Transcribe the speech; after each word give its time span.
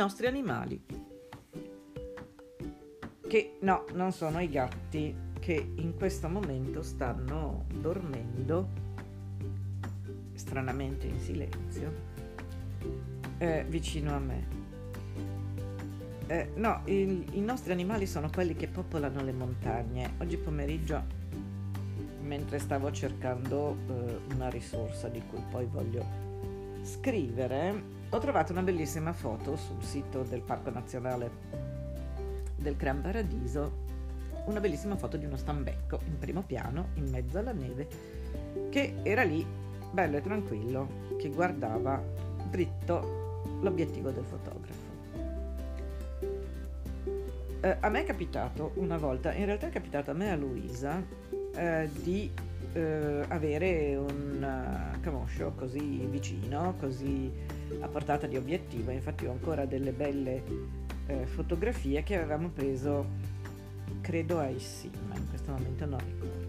nostri 0.00 0.26
animali. 0.26 0.82
Che 3.28 3.58
no, 3.60 3.84
non 3.92 4.12
sono 4.12 4.40
i 4.40 4.48
gatti 4.48 5.14
che 5.38 5.72
in 5.76 5.94
questo 5.94 6.28
momento 6.28 6.82
stanno 6.82 7.66
dormendo 7.70 8.88
stranamente 10.32 11.06
in 11.06 11.20
silenzio 11.20 11.92
eh, 13.38 13.66
vicino 13.68 14.14
a 14.14 14.18
me. 14.18 14.58
Eh, 16.28 16.52
no, 16.54 16.80
il, 16.86 17.26
i 17.32 17.40
nostri 17.40 17.72
animali 17.72 18.06
sono 18.06 18.30
quelli 18.30 18.54
che 18.54 18.68
popolano 18.68 19.22
le 19.22 19.32
montagne. 19.32 20.14
Oggi 20.18 20.38
pomeriggio, 20.38 21.02
mentre 22.22 22.58
stavo 22.58 22.90
cercando 22.90 23.76
eh, 23.86 24.34
una 24.34 24.48
risorsa 24.48 25.08
di 25.08 25.20
cui 25.28 25.42
poi 25.50 25.66
voglio 25.66 26.04
scrivere, 26.82 27.99
ho 28.12 28.18
trovato 28.18 28.50
una 28.50 28.62
bellissima 28.62 29.12
foto 29.12 29.56
sul 29.56 29.82
sito 29.84 30.22
del 30.24 30.40
Parco 30.40 30.70
Nazionale 30.70 31.30
del 32.56 32.74
Gran 32.74 33.00
Paradiso, 33.00 33.86
una 34.46 34.58
bellissima 34.58 34.96
foto 34.96 35.16
di 35.16 35.26
uno 35.26 35.36
stambecco 35.36 36.00
in 36.06 36.18
primo 36.18 36.42
piano, 36.42 36.88
in 36.94 37.08
mezzo 37.08 37.38
alla 37.38 37.52
neve, 37.52 37.88
che 38.68 38.96
era 39.04 39.22
lì, 39.22 39.46
bello 39.92 40.16
e 40.16 40.20
tranquillo, 40.22 40.88
che 41.18 41.28
guardava 41.28 42.02
dritto 42.50 43.38
l'obiettivo 43.60 44.10
del 44.10 44.24
fotografo. 44.24 44.88
Eh, 47.60 47.76
a 47.78 47.88
me 47.90 48.00
è 48.00 48.04
capitato 48.04 48.72
una 48.74 48.96
volta, 48.96 49.32
in 49.34 49.44
realtà 49.44 49.68
è 49.68 49.70
capitato 49.70 50.10
a 50.10 50.14
me 50.14 50.26
e 50.26 50.30
a 50.30 50.36
Luisa, 50.36 51.00
eh, 51.54 51.88
di 51.92 52.30
eh, 52.72 53.24
avere 53.28 53.94
un 53.96 54.42
uh, 54.96 55.00
camoscio 55.00 55.52
così 55.56 56.06
vicino, 56.06 56.74
così 56.78 57.58
a 57.80 57.88
portata 57.88 58.26
di 58.26 58.36
obiettivo. 58.36 58.90
Infatti 58.90 59.26
ho 59.26 59.32
ancora 59.32 59.64
delle 59.64 59.92
belle 59.92 60.42
eh, 61.06 61.26
fotografie 61.26 62.02
che 62.02 62.16
avevamo 62.16 62.48
preso, 62.48 63.06
credo 64.00 64.38
a 64.38 64.48
Issima, 64.48 65.16
in 65.16 65.28
questo 65.28 65.52
momento 65.52 65.86
non 65.86 65.98
ricordo. 65.98 66.48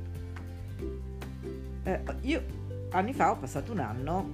Eh, 1.84 2.00
io 2.22 2.44
anni 2.92 3.14
fa 3.14 3.32
ho 3.32 3.38
passato 3.38 3.72
un 3.72 3.80
anno 3.80 4.34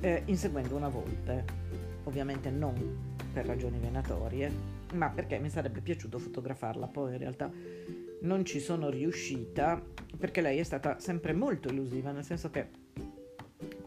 eh, 0.00 0.22
inseguendo 0.26 0.74
una 0.76 0.88
volpe, 0.88 1.44
ovviamente 2.04 2.50
non 2.50 3.06
per 3.32 3.46
ragioni 3.46 3.78
venatorie, 3.78 4.50
ma 4.94 5.10
perché 5.10 5.38
mi 5.38 5.50
sarebbe 5.50 5.80
piaciuto 5.80 6.18
fotografarla, 6.18 6.86
poi 6.86 7.12
in 7.12 7.18
realtà 7.18 7.50
non 8.20 8.44
ci 8.44 8.58
sono 8.58 8.88
riuscita 8.88 9.80
perché 10.16 10.40
lei 10.40 10.58
è 10.58 10.62
stata 10.62 10.98
sempre 10.98 11.32
molto 11.32 11.68
illusiva, 11.68 12.10
nel 12.10 12.24
senso 12.24 12.50
che 12.50 12.77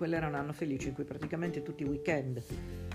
quello 0.02 0.16
era 0.16 0.26
un 0.26 0.34
anno 0.34 0.52
felice 0.52 0.88
in 0.88 0.96
cui 0.96 1.04
praticamente 1.04 1.62
tutti 1.62 1.84
i 1.84 1.86
weekend 1.86 2.42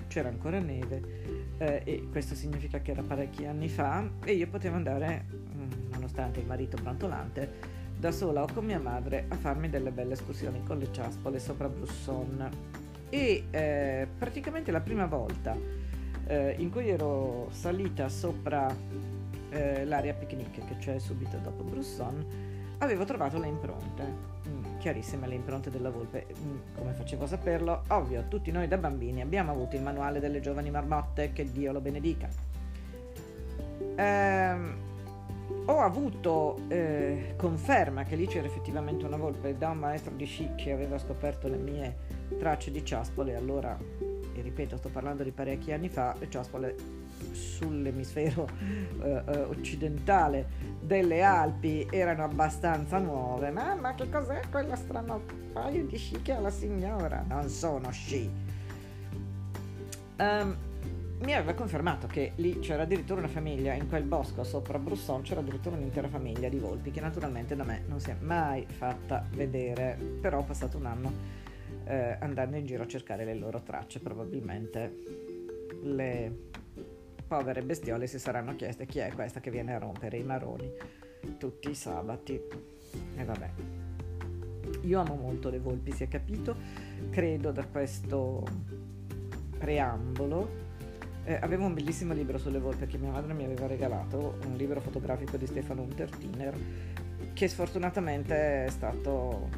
c'era 0.09 0.29
ancora 0.29 0.59
neve 0.59 1.55
eh, 1.59 1.83
e 1.85 2.09
questo 2.11 2.35
significa 2.35 2.81
che 2.81 2.91
era 2.91 3.03
parecchi 3.05 3.47
anni 3.47 3.69
fa 3.69 4.11
e 4.25 4.33
io 4.33 4.49
potevo 4.49 4.75
andare, 4.75 5.25
mm, 5.31 5.93
nonostante 5.93 6.41
il 6.41 6.47
marito 6.47 6.77
brontolante, 6.83 7.49
da 7.97 8.11
sola 8.11 8.43
o 8.43 8.49
con 8.53 8.65
mia 8.65 8.81
madre 8.81 9.27
a 9.29 9.37
farmi 9.37 9.71
delle 9.71 9.93
belle 9.93 10.15
escursioni 10.15 10.65
con 10.65 10.79
le 10.79 10.91
ciaspole 10.91 11.39
sopra 11.39 11.69
Brusson 11.69 12.51
e 13.09 13.45
eh, 13.53 14.09
praticamente 14.19 14.73
la 14.73 14.81
prima 14.81 15.07
volta 15.07 15.57
eh, 16.27 16.57
in 16.59 16.71
cui 16.73 16.89
ero 16.89 17.47
salita 17.53 18.09
sopra 18.09 18.67
eh, 19.51 19.85
l'area 19.85 20.13
picnic 20.13 20.67
che 20.67 20.77
c'è 20.79 20.99
subito 20.99 21.37
dopo 21.37 21.63
Brusson, 21.63 22.75
avevo 22.79 23.05
trovato 23.05 23.39
le 23.39 23.47
impronte, 23.47 24.05
mm, 24.49 24.65
chiarissime 24.79 25.27
le 25.27 25.35
impronte 25.35 25.71
della 25.71 25.91
volpe. 25.91 26.27
Mm, 26.39 26.57
come 26.77 26.93
facevo 26.93 27.25
a 27.25 27.29
saperlo? 27.29 27.83
Ovvio, 27.89 28.27
tutti 28.29 28.51
noi 28.51 28.69
da 28.69 28.79
bambini 28.79 29.21
abbiamo 29.21 29.53
avuto 29.53 29.77
il 29.77 29.83
manuale 29.83 30.21
delle 30.21 30.41
giovani 30.41 30.71
marmotte, 30.71 31.33
che 31.33 31.51
Dio 31.51 31.73
lo 31.73 31.81
benedica. 31.81 32.29
Ehm, 33.97 34.75
ho 35.67 35.81
avuto 35.81 36.59
eh, 36.69 37.35
conferma 37.37 38.05
che 38.05 38.17
lì 38.17 38.27
c'era 38.27 38.47
effettivamente 38.47 39.05
una 39.05 39.17
volpe 39.17 39.57
da 39.57 39.71
un 39.71 39.79
maestro 39.79 40.15
di 40.15 40.25
sci 40.25 40.51
che 40.57 40.73
aveva 40.73 40.99
scoperto 40.99 41.49
le 41.49 41.57
mie 41.57 41.97
tracce 42.39 42.71
di 42.71 42.85
ciaspole, 42.85 43.35
allora 43.35 43.77
e 44.37 44.43
ripeto 44.43 44.77
sto 44.77 44.91
parlando 44.91 45.23
di 45.23 45.31
parecchi 45.31 45.73
anni 45.73 45.89
fa, 45.89 46.15
le 46.19 46.29
ciaspole 46.29 46.75
sull'emisfero 47.33 48.49
eh, 49.03 49.23
eh, 49.27 49.39
occidentale 49.43 50.47
delle 50.81 51.23
Alpi 51.23 51.87
erano 51.91 52.25
abbastanza 52.25 52.99
nuove. 52.99 53.51
Mamma 53.51 53.95
che 53.95 54.09
cos'è 54.09 54.43
quello 54.51 54.77
strano 54.77 55.23
paio 55.53 55.85
di 55.87 55.97
sci 55.97 56.23
che 56.23 56.33
ha 56.33 56.41
la 56.41 56.51
signora? 56.51 57.25
Non 57.29 57.49
sono 57.49 57.91
sci. 57.91 58.31
Um, 60.19 60.57
mi 61.19 61.35
aveva 61.35 61.55
confermato 61.55 62.07
che 62.07 62.33
lì 62.37 62.59
c'era 62.59 62.83
addirittura 62.83 63.21
una 63.21 63.29
famiglia, 63.29 63.73
in 63.73 63.89
quel 63.89 64.03
bosco 64.03 64.45
sopra 64.45 64.79
Brusson 64.79 65.23
c'era 65.23 65.41
addirittura 65.41 65.77
un'intera 65.77 66.09
famiglia 66.09 66.49
di 66.49 66.59
volpi 66.59 66.91
che 66.91 67.01
naturalmente 67.01 67.57
da 67.57 67.65
me 67.65 67.85
non 67.89 68.01
si 68.01 68.11
è 68.11 68.17
mai 68.21 68.67
fatta 68.67 69.25
vedere, 69.31 69.99
però 70.21 70.41
ho 70.41 70.45
passato 70.45 70.77
un 70.77 70.87
anno 70.87 71.13
eh, 71.85 72.17
andando 72.21 72.57
in 72.57 72.67
giro 72.67 72.83
a 72.83 72.87
cercare 72.87 73.25
le 73.25 73.35
loro 73.35 73.63
tracce. 73.63 73.99
Probabilmente 74.01 74.95
le 75.83 76.33
povere 77.27 77.63
bestiole 77.63 78.07
si 78.07 78.19
saranno 78.19 78.55
chieste 78.57 78.87
chi 78.87 78.99
è 78.99 79.13
questa 79.13 79.41
che 79.41 79.51
viene 79.51 79.75
a 79.75 79.79
rompere 79.79 80.17
i 80.17 80.23
maroni 80.23 80.71
tutti 81.39 81.71
i 81.71 81.75
sabati. 81.75 82.41
E 83.17 83.25
vabbè. 83.25 83.51
Io 84.83 85.01
amo 85.01 85.17
molto 85.17 85.49
le 85.49 85.59
volpi, 85.59 85.93
si 85.93 86.05
è 86.05 86.09
capito, 86.09 86.57
credo 87.11 87.53
da 87.53 87.67
questo 87.67 88.45
preambolo. 89.59 90.65
Eh, 91.25 91.35
avevo 91.35 91.65
un 91.65 91.75
bellissimo 91.75 92.13
libro 92.13 92.39
sulle 92.39 92.61
volpi 92.61 92.87
che 92.87 92.99
mia 92.99 93.11
madre 93.11 93.33
mi 93.35 93.45
aveva 93.45 93.67
regalato, 93.67 94.39
un 94.47 94.57
libro 94.57 94.81
fotografico 94.81 95.37
di 95.37 95.47
Stefano 95.47 95.83
Untertiner, 95.83 96.57
che 97.33 97.49
sfortunatamente 97.49 98.65
è 98.65 98.71
stato 98.71 99.49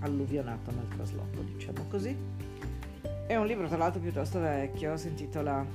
alluvionato 0.00 0.70
nel 0.70 0.88
trasloco, 0.88 1.40
diciamo 1.42 1.84
così. 1.88 2.16
È 3.26 3.34
un 3.34 3.46
libro 3.46 3.66
tra 3.66 3.76
l'altro 3.76 4.00
piuttosto 4.00 4.38
vecchio, 4.38 4.96
si 4.96 5.08
intitola 5.08 5.66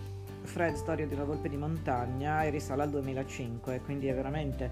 Fred, 0.44 0.76
storia 0.76 1.06
di 1.06 1.14
una 1.14 1.24
volpe 1.24 1.50
di 1.50 1.58
montagna 1.58 2.44
e 2.44 2.50
risale 2.50 2.84
al 2.84 2.90
2005, 2.90 3.82
quindi 3.82 4.08
è 4.08 4.14
veramente 4.14 4.72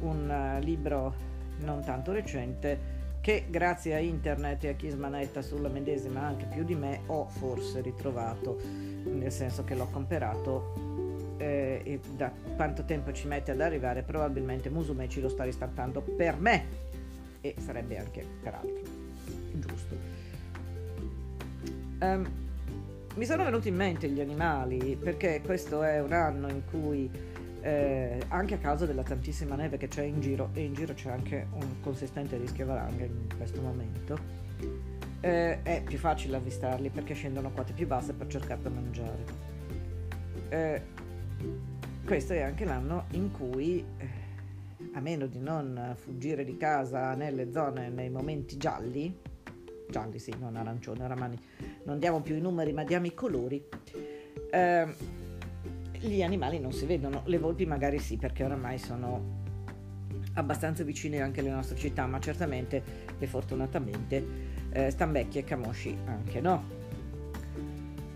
un 0.00 0.30
eh, 0.30 0.60
libro 0.60 1.32
non 1.60 1.82
tanto 1.84 2.12
recente 2.12 2.92
che 3.20 3.46
grazie 3.48 3.94
a 3.94 3.98
internet 3.98 4.64
e 4.64 4.68
a 4.68 4.72
chi 4.74 4.90
smanetta 4.90 5.40
sulla 5.40 5.68
medesima 5.68 6.20
anche 6.20 6.44
più 6.44 6.62
di 6.62 6.74
me 6.74 7.00
ho 7.06 7.26
forse 7.26 7.80
ritrovato, 7.80 8.60
nel 9.04 9.32
senso 9.32 9.64
che 9.64 9.74
l'ho 9.74 9.88
comperato 9.90 11.34
eh, 11.38 11.80
e 11.84 12.00
da 12.14 12.30
quanto 12.54 12.84
tempo 12.84 13.12
ci 13.12 13.26
mette 13.26 13.52
ad 13.52 13.60
arrivare 13.60 14.02
probabilmente 14.02 14.68
Musume 14.68 15.08
ci 15.08 15.20
lo 15.20 15.28
sta 15.28 15.44
ristampando 15.44 16.02
per 16.02 16.36
me 16.38 16.66
e 17.40 17.54
sarebbe 17.58 17.98
anche 17.98 18.26
per 18.42 18.54
altro 18.54 18.82
giusto. 19.52 19.96
Um, 22.00 22.43
mi 23.14 23.24
sono 23.24 23.44
venuti 23.44 23.68
in 23.68 23.76
mente 23.76 24.08
gli 24.08 24.20
animali 24.20 24.96
perché 25.00 25.40
questo 25.44 25.82
è 25.82 26.00
un 26.00 26.12
anno 26.12 26.48
in 26.48 26.62
cui 26.68 27.08
eh, 27.60 28.20
anche 28.28 28.54
a 28.54 28.58
causa 28.58 28.86
della 28.86 29.02
tantissima 29.02 29.54
neve 29.54 29.76
che 29.76 29.88
c'è 29.88 30.02
in 30.02 30.20
giro 30.20 30.50
e 30.52 30.62
in 30.62 30.74
giro 30.74 30.94
c'è 30.94 31.10
anche 31.10 31.46
un 31.52 31.80
consistente 31.80 32.36
rischio 32.36 32.66
valanga 32.66 33.04
in 33.04 33.28
questo 33.36 33.60
momento 33.60 34.18
eh, 35.24 35.62
è 35.62 35.82
più 35.82 35.96
facile 35.96 36.36
avvistarli 36.36 36.90
perché 36.90 37.14
scendono 37.14 37.48
a 37.48 37.50
quote 37.50 37.72
più 37.72 37.86
basse 37.86 38.12
per 38.12 38.26
cercare 38.26 38.60
da 38.60 38.68
mangiare. 38.68 39.24
Eh, 40.50 40.82
questo 42.04 42.34
è 42.34 42.40
anche 42.40 42.66
l'anno 42.66 43.06
in 43.12 43.30
cui 43.32 43.82
eh, 43.96 44.08
a 44.92 45.00
meno 45.00 45.26
di 45.26 45.40
non 45.40 45.94
fuggire 45.96 46.44
di 46.44 46.58
casa 46.58 47.14
nelle 47.14 47.50
zone 47.52 47.88
nei 47.88 48.10
momenti 48.10 48.58
gialli, 48.58 49.18
gialli 49.88 50.18
sì, 50.18 50.34
non 50.38 50.56
arancioni, 50.56 51.00
oramai 51.00 51.38
non 51.84 51.98
diamo 51.98 52.20
più 52.20 52.36
i 52.36 52.40
numeri 52.40 52.72
ma 52.72 52.84
diamo 52.84 53.06
i 53.06 53.14
colori, 53.14 53.64
eh, 54.50 54.94
gli 55.98 56.22
animali 56.22 56.58
non 56.58 56.72
si 56.72 56.86
vedono, 56.86 57.22
le 57.26 57.38
volpi 57.38 57.66
magari 57.66 57.98
sì 57.98 58.16
perché 58.16 58.44
oramai 58.44 58.78
sono 58.78 59.42
abbastanza 60.34 60.82
vicine 60.84 61.20
anche 61.20 61.40
alle 61.40 61.50
nostre 61.50 61.76
città, 61.76 62.06
ma 62.06 62.18
certamente 62.20 62.82
e 63.18 63.26
fortunatamente 63.26 64.26
eh, 64.70 64.90
Stambecchi 64.90 65.38
e 65.38 65.44
Camosci 65.44 65.96
anche 66.06 66.40
no. 66.40 66.82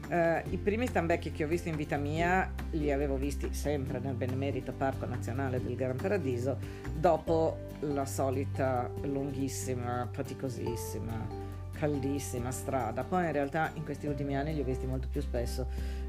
Uh, 0.09 0.41
I 0.49 0.57
primi 0.57 0.87
stambecchi 0.87 1.33
che 1.33 1.45
ho 1.45 1.47
visto 1.47 1.69
in 1.69 1.77
vita 1.77 1.99
mia 1.99 2.51
li 2.71 2.91
avevo 2.91 3.17
visti 3.17 3.53
sempre 3.53 3.99
nel 3.99 4.15
benemerito 4.15 4.73
Parco 4.73 5.05
Nazionale 5.05 5.63
del 5.63 5.77
Gran 5.77 5.97
Paradiso, 5.97 6.57
dopo 6.97 7.59
la 7.81 8.07
solita 8.07 8.91
lunghissima, 9.03 10.09
faticosissima, 10.11 11.38
caldissima 11.79 12.51
strada. 12.51 13.05
Poi 13.05 13.25
in 13.25 13.33
realtà 13.33 13.71
in 13.75 13.85
questi 13.85 14.07
ultimi 14.07 14.37
anni 14.37 14.55
li 14.55 14.61
ho 14.61 14.65
visti 14.65 14.87
molto 14.87 15.09
più 15.11 15.21
spesso, 15.21 15.67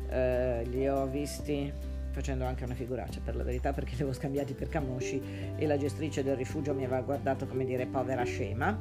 uh, 0.10 0.68
li 0.69 0.88
ho 0.88 1.06
visti 1.07 1.71
facendo 2.12 2.45
anche 2.45 2.63
una 2.63 2.74
figuraccia 2.74 3.19
per 3.24 3.36
la 3.36 3.44
verità 3.44 3.71
perché 3.71 3.92
li 3.95 4.01
avevo 4.01 4.13
scambiati 4.13 4.54
per 4.54 4.69
camosci 4.69 5.21
e 5.56 5.68
la 5.68 5.77
gestrice 5.77 6.24
del 6.24 6.36
rifugio 6.36 6.74
mi 6.74 6.83
aveva 6.83 7.01
guardato 7.01 7.45
come 7.45 7.66
dire 7.66 7.86
povera 7.86 8.24
scema 8.24 8.77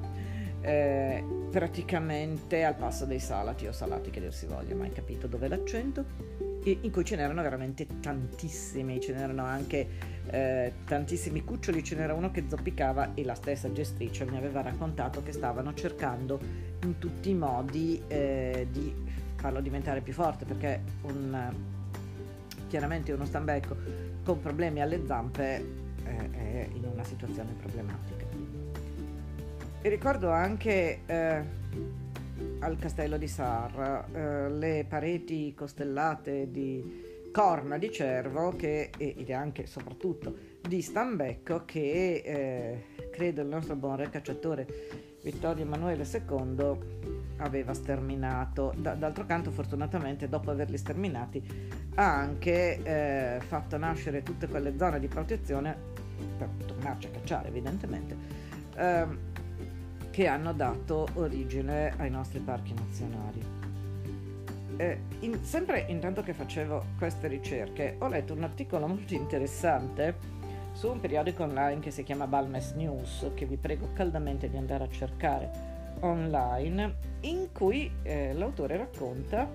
eh, 0.60 1.24
praticamente 1.50 2.64
al 2.64 2.74
passo 2.74 3.04
dei 3.04 3.20
salati 3.20 3.66
o 3.66 3.72
salati 3.72 4.10
che 4.10 4.20
dir 4.20 4.32
si 4.32 4.46
voglia, 4.46 4.74
mai 4.74 4.90
capito 4.90 5.26
dove 5.26 5.48
l'accento. 5.48 6.04
in 6.64 6.90
cui 6.90 7.04
ce 7.04 7.16
n'erano 7.16 7.40
veramente 7.40 7.86
tantissimi, 8.00 9.00
ce 9.00 9.14
n'erano 9.14 9.44
anche 9.44 9.88
eh, 10.26 10.72
tantissimi 10.84 11.42
cuccioli, 11.42 11.82
ce 11.82 11.94
n'era 11.94 12.12
uno 12.12 12.30
che 12.30 12.44
zoppicava 12.46 13.14
e 13.14 13.24
la 13.24 13.34
stessa 13.34 13.72
gestrice 13.72 14.26
mi 14.26 14.36
aveva 14.36 14.60
raccontato 14.60 15.22
che 15.22 15.32
stavano 15.32 15.72
cercando 15.72 16.38
in 16.82 16.98
tutti 16.98 17.30
i 17.30 17.34
modi 17.34 18.02
eh, 18.08 18.66
di 18.70 18.92
farlo 19.36 19.60
diventare 19.60 20.00
più 20.00 20.12
forte 20.12 20.44
perché 20.44 20.82
un, 21.02 21.54
chiaramente 22.68 23.12
uno 23.12 23.24
stambecco 23.24 23.76
con 24.22 24.40
problemi 24.40 24.82
alle 24.82 25.06
zampe 25.06 25.86
eh, 26.04 26.30
è 26.32 26.68
in 26.72 26.84
una 26.84 27.04
situazione 27.04 27.52
problematica. 27.58 28.37
E 29.80 29.88
ricordo 29.88 30.30
anche 30.30 31.00
eh, 31.06 31.42
al 32.58 32.76
castello 32.78 33.16
di 33.16 33.28
Sarra 33.28 34.04
eh, 34.12 34.50
le 34.50 34.84
pareti 34.88 35.54
costellate 35.54 36.50
di 36.50 37.30
corna 37.30 37.78
di 37.78 37.92
cervo 37.92 38.56
che, 38.56 38.90
ed 38.98 39.30
anche 39.30 39.66
soprattutto 39.66 40.34
di 40.60 40.82
stambecco 40.82 41.64
che 41.64 42.22
eh, 42.24 42.84
credo 43.12 43.42
il 43.42 43.46
nostro 43.46 43.76
buon 43.76 43.96
re 43.96 44.10
cacciatore 44.10 44.66
Vittorio 45.22 45.64
Emanuele 45.64 46.04
II 46.04 46.78
aveva 47.36 47.72
sterminato. 47.72 48.72
D- 48.76 48.94
d'altro 48.96 49.26
canto, 49.26 49.52
fortunatamente, 49.52 50.28
dopo 50.28 50.50
averli 50.50 50.76
sterminati, 50.76 51.40
ha 51.94 52.16
anche 52.16 52.82
eh, 52.82 53.40
fatto 53.40 53.76
nascere 53.76 54.22
tutte 54.22 54.48
quelle 54.48 54.76
zone 54.76 54.98
di 54.98 55.06
protezione 55.06 55.76
per 56.36 56.48
tornarci 56.66 57.06
a 57.06 57.10
cacciare, 57.10 57.48
evidentemente, 57.48 58.16
ehm, 58.76 59.18
che 60.18 60.26
hanno 60.26 60.52
dato 60.52 61.06
origine 61.14 61.94
ai 61.96 62.10
nostri 62.10 62.40
parchi 62.40 62.74
nazionali. 62.74 63.40
Eh, 64.76 64.98
in, 65.20 65.44
sempre 65.44 65.84
intanto 65.86 66.24
che 66.24 66.32
facevo 66.32 66.86
queste 66.98 67.28
ricerche, 67.28 67.94
ho 68.00 68.08
letto 68.08 68.32
un 68.32 68.42
articolo 68.42 68.88
molto 68.88 69.14
interessante 69.14 70.16
su 70.72 70.90
un 70.90 70.98
periodico 70.98 71.44
online 71.44 71.78
che 71.78 71.92
si 71.92 72.02
chiama 72.02 72.26
Balmes 72.26 72.72
News, 72.72 73.30
che 73.34 73.46
vi 73.46 73.56
prego 73.56 73.90
caldamente 73.92 74.50
di 74.50 74.56
andare 74.56 74.82
a 74.82 74.88
cercare 74.88 75.50
online 76.00 76.96
in 77.20 77.52
cui 77.52 77.88
eh, 78.02 78.32
l'autore 78.32 78.76
racconta 78.76 79.48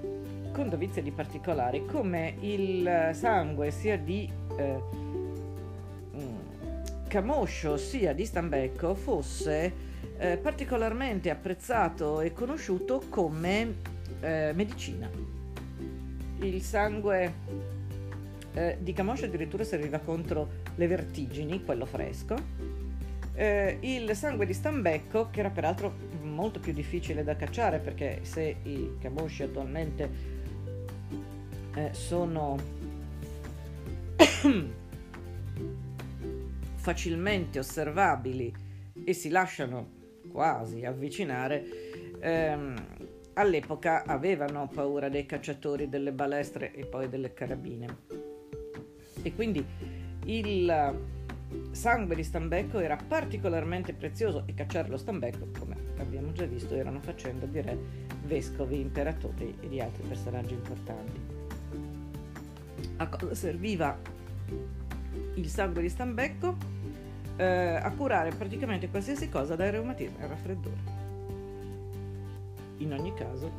con 0.53 0.69
dovizie 0.69 1.01
di 1.03 1.11
particolari 1.11 1.85
come 1.85 2.35
il 2.39 3.09
sangue 3.11 3.69
sia 3.69 3.97
di 3.97 4.31
eh, 4.55 4.81
mm, 6.15 6.37
camoscio 7.09 7.75
sia 7.75 8.13
di 8.13 8.23
stambecco 8.23 8.95
fosse 8.95 9.91
eh, 10.23 10.37
particolarmente 10.37 11.29
apprezzato 11.29 12.21
e 12.21 12.31
conosciuto 12.31 13.03
come 13.09 13.75
eh, 14.21 14.53
medicina. 14.55 15.09
Il 16.39 16.61
sangue 16.61 17.33
eh, 18.53 18.77
di 18.79 18.93
camoscio 18.93 19.25
addirittura 19.25 19.65
serviva 19.65 19.99
contro 19.99 20.61
le 20.75 20.87
vertigini, 20.87 21.65
quello 21.65 21.85
fresco. 21.85 22.37
Eh, 23.33 23.79
il 23.81 24.15
sangue 24.15 24.45
di 24.45 24.53
stambecco, 24.53 25.29
che 25.29 25.41
era 25.41 25.49
peraltro 25.49 25.93
molto 26.21 26.61
più 26.61 26.71
difficile 26.71 27.25
da 27.25 27.35
cacciare 27.35 27.79
perché 27.79 28.19
se 28.21 28.55
i 28.63 28.95
camosci 28.99 29.43
attualmente 29.43 30.09
eh, 31.75 31.89
sono 31.91 32.55
facilmente 36.75 37.59
osservabili 37.59 38.53
e 39.03 39.13
si 39.13 39.27
lasciano 39.27 40.01
quasi 40.33 40.83
avvicinare, 40.83 41.63
ehm, 42.19 42.75
all'epoca 43.33 44.03
avevano 44.03 44.67
paura 44.67 45.07
dei 45.07 45.25
cacciatori 45.25 45.87
delle 45.87 46.11
balestre 46.11 46.73
e 46.73 46.85
poi 46.85 47.07
delle 47.07 47.33
carabine. 47.33 47.97
E 49.21 49.33
quindi 49.33 49.63
il 50.25 50.99
sangue 51.71 52.15
di 52.15 52.23
stambecco 52.23 52.79
era 52.79 52.95
particolarmente 52.95 53.93
prezioso 53.93 54.43
e 54.47 54.55
cacciare 54.55 54.89
lo 54.89 54.97
stambecco, 54.97 55.49
come 55.57 55.77
abbiamo 55.97 56.31
già 56.31 56.45
visto, 56.45 56.73
erano 56.73 56.99
faccende 56.99 57.49
di 57.49 57.61
re, 57.61 57.77
vescovi, 58.25 58.79
imperatori 58.79 59.55
e 59.61 59.69
di 59.69 59.79
altri 59.79 60.03
personaggi 60.07 60.53
importanti. 60.53 61.19
A 62.97 63.07
cosa 63.07 63.35
serviva 63.35 63.97
il 65.35 65.47
sangue 65.47 65.81
di 65.81 65.89
stambecco? 65.89 66.82
Eh, 67.35 67.45
a 67.81 67.91
curare 67.91 68.29
praticamente 68.29 68.89
qualsiasi 68.89 69.27
cosa 69.27 69.55
dai 69.55 69.71
reumatismi 69.71 70.21
al 70.21 70.29
raffreddore. 70.29 71.01
In 72.77 72.93
ogni 72.93 73.13
caso, 73.13 73.51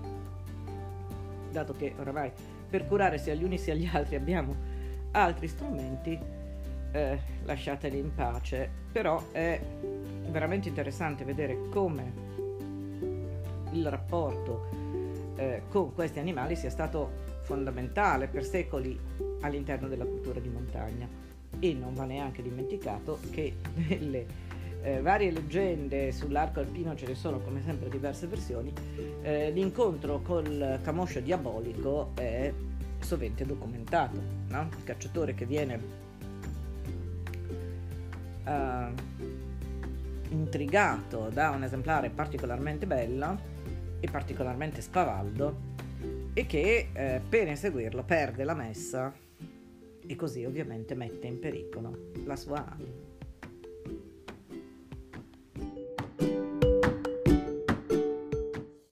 dato 1.51 1.75
che 1.75 1.95
oramai 1.99 2.31
per 2.69 2.87
curare 2.87 3.19
sia 3.19 3.35
gli 3.35 3.43
uni 3.45 3.59
sia 3.59 3.75
gli 3.75 3.89
altri 3.93 4.17
abbiamo 4.17 4.55
altri 5.13 5.49
strumenti, 5.49 6.19
eh, 6.93 7.19
lasciateli 7.43 7.99
in 7.99 8.15
pace, 8.15 8.71
però 8.93 9.23
è 9.33 9.61
veramente 10.29 10.69
interessante 10.69 11.25
vedere 11.25 11.69
come 11.69 12.13
il 13.73 13.89
rapporto 13.89 14.69
eh, 15.37 15.63
con 15.69 15.93
questi 15.95 16.21
animali 16.21 16.55
sia 16.55 16.71
stato 16.71 17.33
fondamentale 17.43 18.29
per 18.29 18.45
secoli 18.45 18.99
all'interno 19.41 19.89
della 19.89 20.05
cultura 20.05 20.39
di 20.39 20.49
montagna 20.49 21.24
e 21.65 21.73
non 21.73 21.95
va 21.95 22.05
neanche 22.05 22.43
dimenticato 22.43 23.19
che 23.31 23.57
nelle 23.89 24.27
eh, 24.83 25.01
varie 25.01 25.31
leggende 25.31 26.13
sull'arco 26.13 26.61
alpino 26.61 26.95
ce 26.95 27.07
ne 27.07 27.15
sono 27.15 27.41
come 27.41 27.63
sempre 27.63 27.89
diverse 27.89 28.27
versioni 28.27 28.71
eh, 29.23 29.51
l'incontro 29.51 30.21
col 30.21 30.79
camoscio 30.83 31.21
diabolico 31.21 32.11
è 32.17 32.53
sovente 33.01 33.47
documentato 33.47 34.21
no? 34.49 34.69
il 34.77 34.85
cacciatore 34.85 35.35
che 35.35 35.47
viene 35.47 35.81
uh, 38.45 38.93
intrigato 40.31 41.31
da 41.33 41.49
un 41.49 41.65
esemplare 41.65 42.11
particolarmente 42.11 42.87
bello 42.87 43.53
e 44.01 44.11
particolarmente 44.11 44.83
spavaldo 44.83 45.73
e 46.35 46.45
che 46.45 46.89
eh, 46.93 47.21
per 47.27 47.49
inseguirlo 47.49 48.03
perde 48.03 48.45
la 48.45 48.55
messa 48.55 49.13
e 50.07 50.17
così 50.17 50.45
ovviamente 50.45 50.95
mette 50.95 51.27
in 51.27 51.39
pericolo 51.39 52.11
la 52.25 52.37
sua. 52.37 52.77